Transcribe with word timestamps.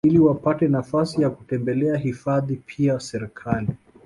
iliwapate 0.07 0.67
nafasi 0.67 1.21
ya 1.21 1.29
kutembelea 1.29 1.97
hifadhi 1.97 2.55
Pia 2.65 2.99
Serekali 2.99 3.67